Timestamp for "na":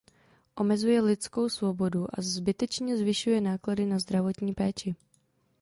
3.85-3.99